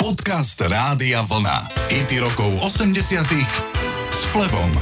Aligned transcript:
Podcast 0.00 0.56
Rádia 0.64 1.20
Vlna. 1.28 1.76
IT 1.92 2.24
rokov 2.24 2.48
80 2.64 3.20
s 4.08 4.20
Flebom. 4.32 4.72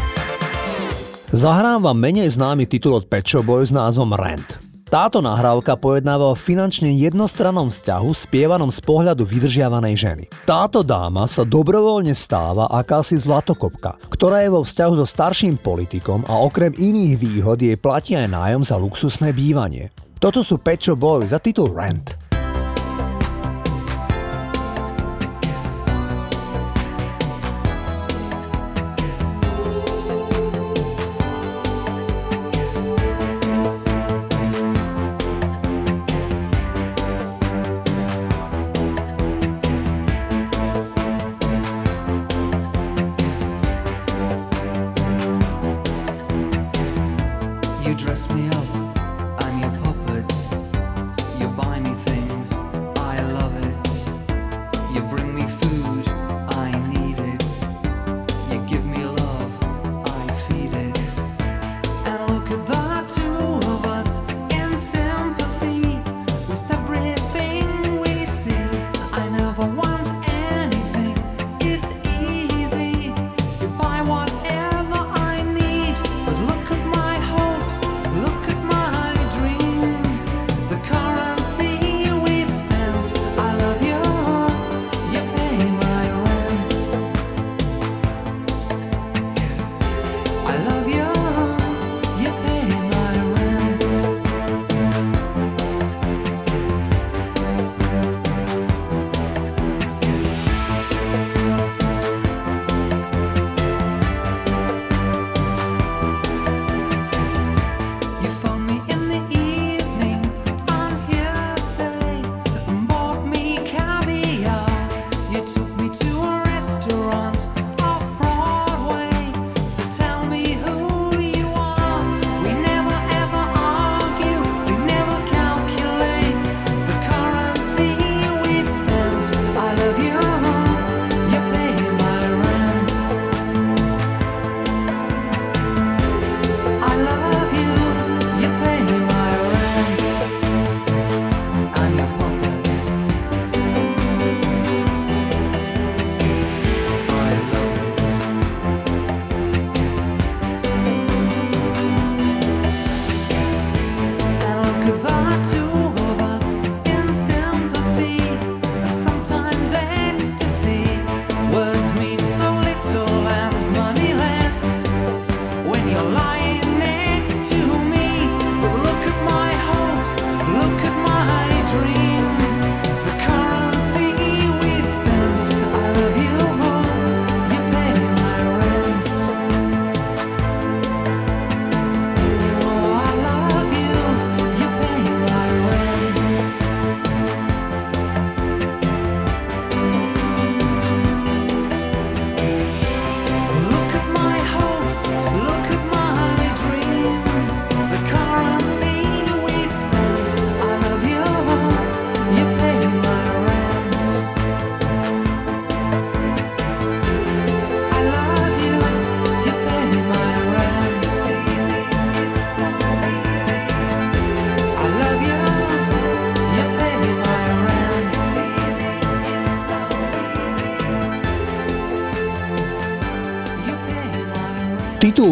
Zahrám 1.34 1.82
vám 1.82 1.98
menej 1.98 2.38
známy 2.38 2.70
titul 2.70 2.94
od 2.94 3.10
Pet 3.10 3.26
Shop 3.26 3.50
s 3.50 3.74
názvom 3.74 4.14
Rent. 4.14 4.62
Táto 4.86 5.18
nahrávka 5.18 5.74
pojednáva 5.74 6.30
o 6.30 6.38
finančne 6.38 6.94
jednostrannom 6.94 7.66
vzťahu 7.66 8.14
spievanom 8.14 8.70
z 8.70 8.78
pohľadu 8.78 9.26
vydržiavanej 9.26 9.94
ženy. 9.98 10.24
Táto 10.46 10.86
dáma 10.86 11.26
sa 11.26 11.42
dobrovoľne 11.42 12.14
stáva 12.14 12.70
akási 12.70 13.18
zlatokopka, 13.18 13.98
ktorá 14.14 14.46
je 14.46 14.54
vo 14.54 14.62
vzťahu 14.62 15.02
so 15.02 15.06
starším 15.10 15.58
politikom 15.58 16.30
a 16.30 16.38
okrem 16.46 16.70
iných 16.78 17.18
výhod 17.18 17.58
jej 17.58 17.74
platí 17.74 18.14
aj 18.14 18.30
nájom 18.30 18.62
za 18.62 18.78
luxusné 18.78 19.34
bývanie. 19.34 19.90
Toto 20.22 20.46
sú 20.46 20.62
Pet 20.62 20.78
Shop 20.78 21.02
za 21.26 21.42
titul 21.42 21.74
Rent. 21.74 22.27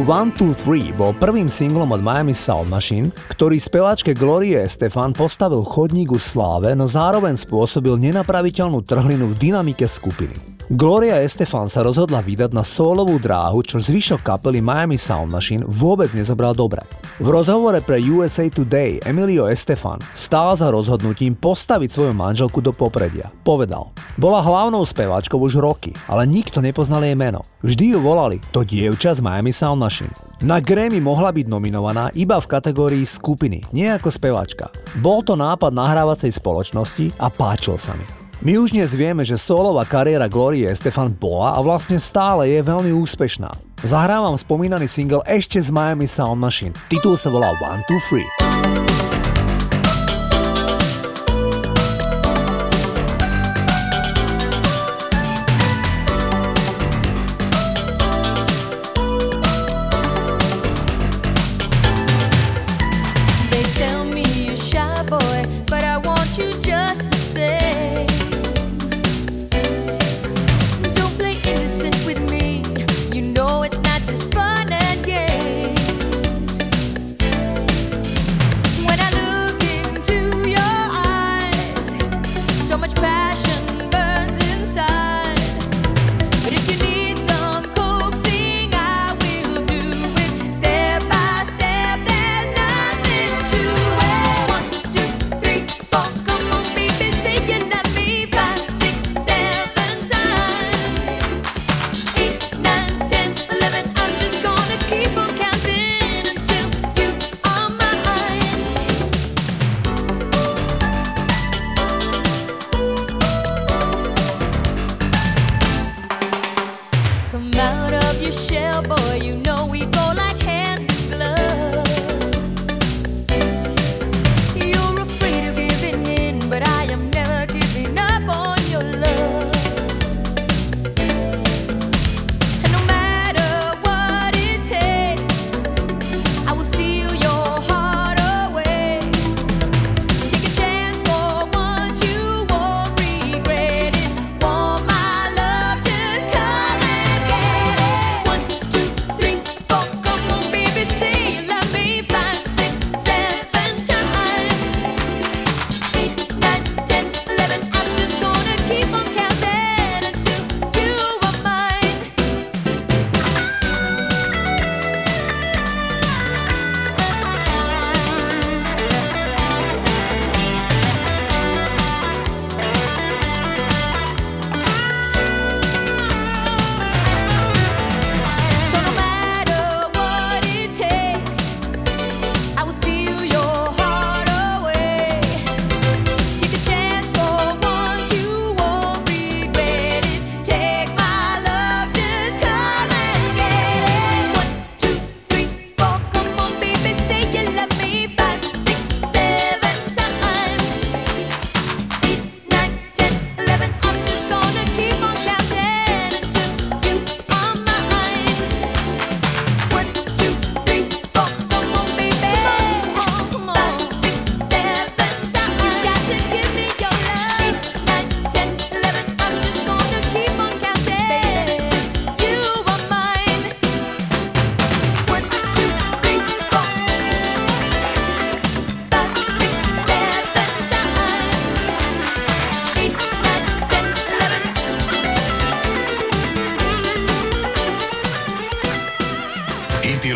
One, 0.06 0.30
Two, 0.30 0.54
Three 0.54 0.94
bol 0.94 1.18
prvým 1.18 1.50
singlom 1.50 1.90
od 1.90 1.98
Miami 1.98 2.30
Sound 2.30 2.70
Machine, 2.70 3.10
ktorý 3.26 3.58
speváčke 3.58 4.14
Glorie 4.14 4.62
Stefan 4.70 5.10
postavil 5.10 5.66
chodník 5.66 6.14
u 6.14 6.20
sláve, 6.22 6.78
no 6.78 6.86
zároveň 6.86 7.34
spôsobil 7.34 7.98
nenapraviteľnú 7.98 8.86
trhlinu 8.86 9.26
v 9.26 9.34
dynamike 9.34 9.82
skupiny. 9.82 10.55
Gloria 10.66 11.22
Estefan 11.22 11.70
sa 11.70 11.86
rozhodla 11.86 12.18
vydať 12.18 12.50
na 12.50 12.66
solovú 12.66 13.22
dráhu, 13.22 13.62
čo 13.62 13.78
zvyšok 13.78 14.18
kapely 14.18 14.58
Miami 14.58 14.98
Sound 14.98 15.30
Machine 15.30 15.62
vôbec 15.62 16.10
nezobral 16.10 16.58
dobre. 16.58 16.82
V 17.22 17.30
rozhovore 17.30 17.78
pre 17.86 18.02
USA 18.02 18.50
Today 18.50 18.98
Emilio 19.06 19.46
Estefan 19.46 20.02
stál 20.10 20.58
za 20.58 20.66
rozhodnutím 20.74 21.38
postaviť 21.38 21.86
svoju 21.86 22.12
manželku 22.18 22.58
do 22.58 22.74
popredia. 22.74 23.30
Povedal, 23.46 23.94
bola 24.18 24.42
hlavnou 24.42 24.82
speváčkou 24.82 25.38
už 25.38 25.62
roky, 25.62 25.94
ale 26.10 26.26
nikto 26.26 26.58
nepoznal 26.58 27.06
jej 27.06 27.14
meno. 27.14 27.46
Vždy 27.62 27.94
ju 27.94 27.98
volali 28.02 28.42
to 28.50 28.66
dievča 28.66 29.14
z 29.14 29.22
Miami 29.22 29.54
Sound 29.54 29.78
Machine. 29.78 30.10
Na 30.42 30.58
Grammy 30.58 30.98
mohla 30.98 31.30
byť 31.30 31.46
nominovaná 31.46 32.10
iba 32.18 32.42
v 32.42 32.50
kategórii 32.50 33.06
skupiny, 33.06 33.62
nie 33.70 33.86
ako 33.86 34.10
speváčka. 34.10 34.66
Bol 34.98 35.22
to 35.22 35.38
nápad 35.38 35.70
nahrávacej 35.70 36.34
spoločnosti 36.34 37.14
a 37.22 37.30
páčil 37.30 37.78
sa 37.78 37.94
mi. 37.94 38.15
My 38.44 38.60
už 38.60 38.76
dnes 38.76 38.92
vieme, 38.92 39.24
že 39.24 39.40
solová 39.40 39.88
kariéra 39.88 40.28
Glorie 40.28 40.68
Stefan 40.76 41.08
bola 41.08 41.56
a 41.56 41.58
vlastne 41.64 41.96
stále 41.96 42.52
je 42.52 42.60
veľmi 42.60 42.92
úspešná. 42.92 43.48
Zahrávam 43.80 44.36
spomínaný 44.36 44.92
single 44.92 45.24
ešte 45.24 45.56
z 45.56 45.72
Miami 45.72 46.04
Sound 46.04 46.36
Machine. 46.36 46.76
Titul 46.92 47.16
sa 47.16 47.32
volá 47.32 47.56
One, 47.64 47.80
Two, 47.88 47.96
Three. 48.04 48.45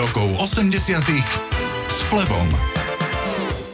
Rokov 0.00 0.32
80 0.56 0.96
s 1.92 1.96
Flebom. 2.08 2.48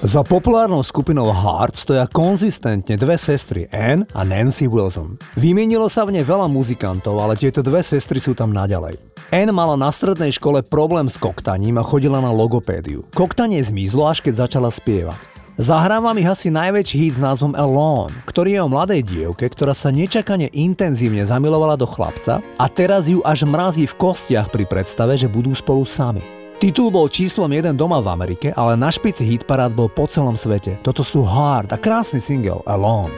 Za 0.02 0.26
populárnou 0.26 0.82
skupinou 0.82 1.30
Heart 1.30 1.78
stoja 1.78 2.10
konzistentne 2.10 2.98
dve 2.98 3.14
sestry 3.14 3.70
Anne 3.70 4.10
a 4.10 4.26
Nancy 4.26 4.66
Wilson. 4.66 5.22
Vymienilo 5.38 5.86
sa 5.86 6.02
v 6.02 6.18
nej 6.18 6.26
veľa 6.26 6.50
muzikantov, 6.50 7.22
ale 7.22 7.38
tieto 7.38 7.62
dve 7.62 7.78
sestry 7.78 8.18
sú 8.18 8.34
tam 8.34 8.50
naďalej. 8.50 8.98
Anne 9.30 9.54
mala 9.54 9.78
na 9.78 9.86
strednej 9.86 10.34
škole 10.34 10.66
problém 10.66 11.06
s 11.06 11.14
koktaním 11.14 11.78
a 11.78 11.86
chodila 11.86 12.18
na 12.18 12.34
logopédiu. 12.34 13.06
Koktanie 13.14 13.62
zmizlo, 13.62 14.10
až 14.10 14.26
keď 14.26 14.50
začala 14.50 14.74
spievať. 14.74 15.35
Zahrávam 15.56 16.12
ich 16.20 16.28
asi 16.28 16.52
najväčší 16.52 16.96
hit 17.00 17.14
s 17.16 17.20
názvom 17.24 17.56
Alone, 17.56 18.12
ktorý 18.28 18.60
je 18.60 18.60
o 18.60 18.68
mladej 18.68 19.00
dievke, 19.00 19.48
ktorá 19.48 19.72
sa 19.72 19.88
nečakane 19.88 20.52
intenzívne 20.52 21.24
zamilovala 21.24 21.80
do 21.80 21.88
chlapca 21.88 22.44
a 22.60 22.68
teraz 22.68 23.08
ju 23.08 23.24
až 23.24 23.48
mrazí 23.48 23.88
v 23.88 23.96
kostiach 23.96 24.52
pri 24.52 24.68
predstave, 24.68 25.16
že 25.16 25.32
budú 25.32 25.56
spolu 25.56 25.88
sami. 25.88 26.20
Titul 26.60 26.92
bol 26.92 27.08
číslom 27.08 27.48
1 27.48 27.72
doma 27.72 28.04
v 28.04 28.12
Amerike, 28.12 28.52
ale 28.52 28.76
na 28.76 28.92
špici 28.92 29.24
hitparád 29.24 29.72
bol 29.72 29.88
po 29.88 30.04
celom 30.04 30.36
svete. 30.36 30.76
Toto 30.84 31.00
sú 31.00 31.24
hard 31.24 31.72
a 31.72 31.80
krásny 31.80 32.20
single 32.20 32.60
Alone. 32.68 33.16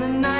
the 0.00 0.08
night. 0.08 0.39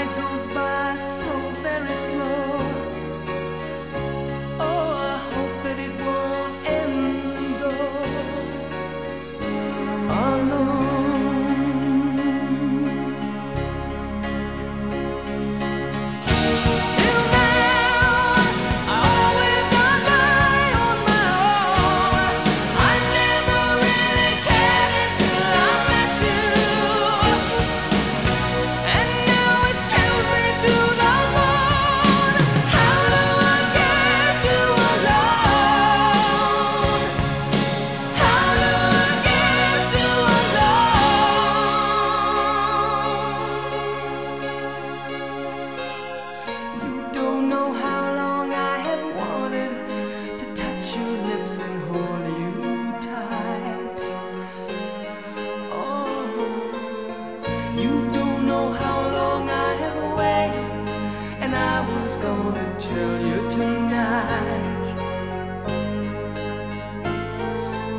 gonna 62.31 62.79
tell 62.79 63.15
you 63.27 63.39
tonight. 63.51 64.87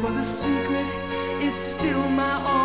But 0.01 0.13
the 0.13 0.23
secret 0.23 0.87
is 1.41 1.53
still 1.53 2.07
my 2.09 2.35
own. 2.45 2.60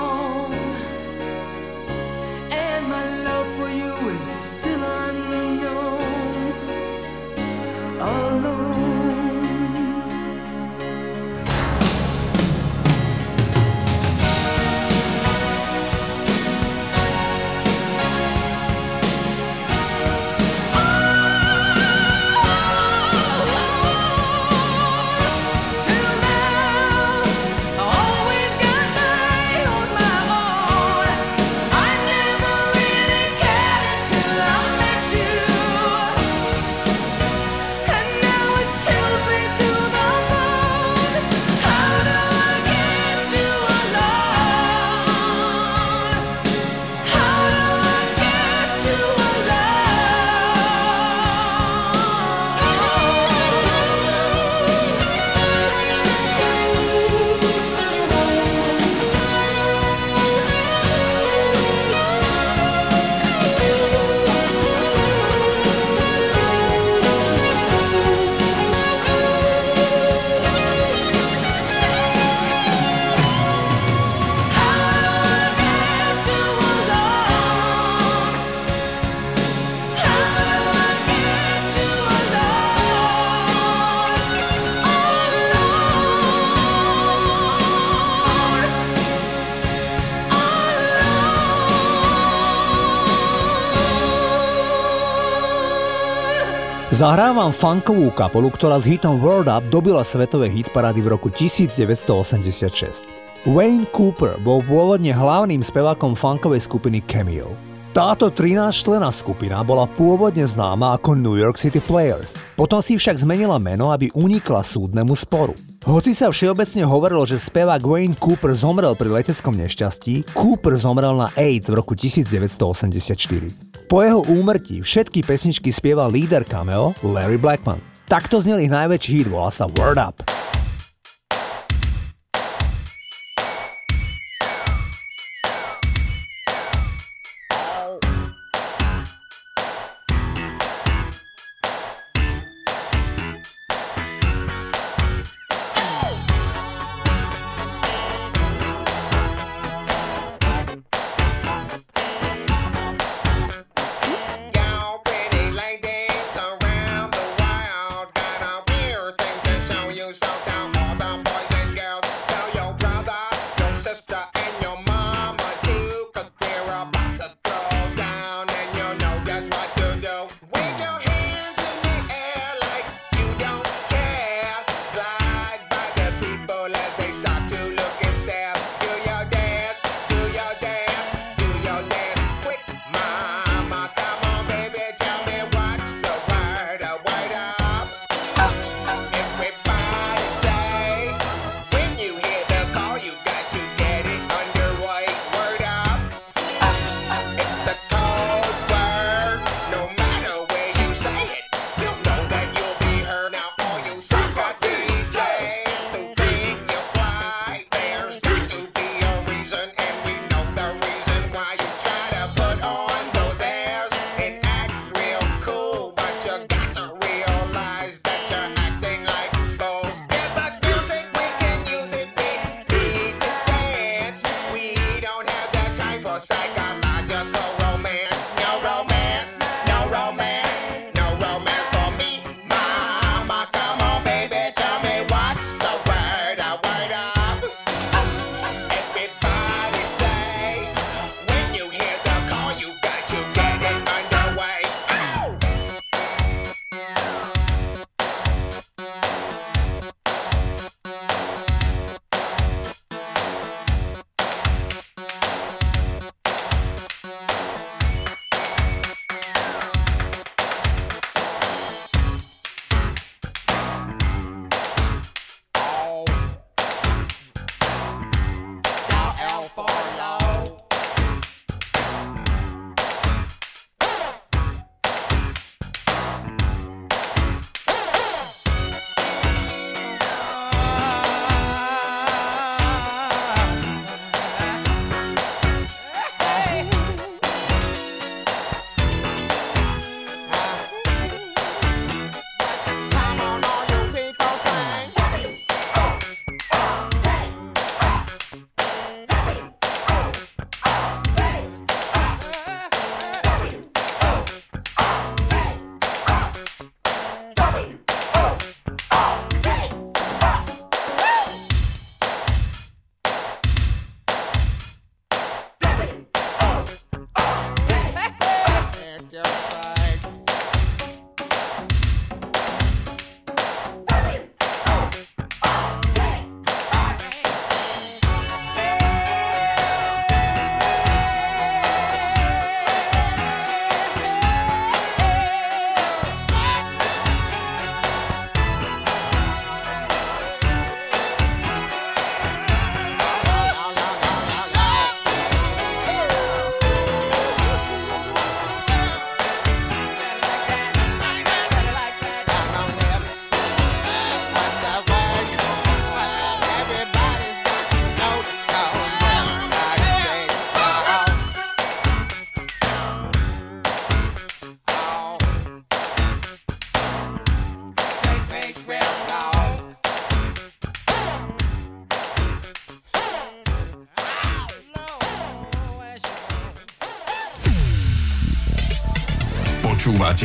Zahrávam 96.97 97.53
funkovú 97.53 98.09
kapelu, 98.17 98.49
ktorá 98.49 98.81
s 98.81 98.89
hitom 98.89 99.21
World 99.21 99.53
Up 99.53 99.69
dobila 99.69 100.01
svetové 100.01 100.49
hitparády 100.49 101.05
v 101.05 101.13
roku 101.13 101.29
1986. 101.29 103.05
Wayne 103.45 103.85
Cooper 103.93 104.41
bol 104.41 104.65
pôvodne 104.65 105.13
hlavným 105.13 105.61
spevákom 105.61 106.17
funkovej 106.17 106.65
skupiny 106.65 107.05
Cameo. 107.05 107.53
Táto 107.93 108.33
13-člená 108.33 109.13
skupina 109.13 109.61
bola 109.61 109.85
pôvodne 109.85 110.49
známa 110.49 110.97
ako 110.97 111.21
New 111.21 111.37
York 111.37 111.61
City 111.61 111.85
Players. 111.85 112.33
Potom 112.57 112.81
si 112.81 112.97
však 112.97 113.21
zmenila 113.21 113.61
meno, 113.61 113.93
aby 113.93 114.09
unikla 114.17 114.65
súdnemu 114.65 115.13
sporu. 115.21 115.76
Hoci 115.87 116.19
sa 116.19 116.35
všeobecne 116.35 116.83
hovorilo, 116.83 117.23
že 117.23 117.39
spevák 117.39 117.79
Wayne 117.87 118.19
Cooper 118.19 118.51
zomrel 118.59 118.99
pri 118.99 119.23
leteckom 119.23 119.55
nešťastí, 119.55 120.35
Cooper 120.35 120.75
zomrel 120.75 121.15
na 121.15 121.31
AIDS 121.39 121.71
v 121.71 121.79
roku 121.79 121.95
1984. 121.95 123.87
Po 123.87 124.03
jeho 124.03 124.19
úmrtí 124.27 124.83
všetky 124.83 125.23
pesničky 125.23 125.71
spieval 125.71 126.11
líder 126.11 126.43
cameo 126.43 126.91
Larry 127.07 127.39
Blackman. 127.39 127.79
Takto 128.11 128.43
znel 128.43 128.67
ich 128.67 128.75
najväčší 128.75 129.13
hit, 129.23 129.29
volá 129.31 129.55
sa 129.55 129.71
Word 129.71 130.03
Up. 130.03 130.36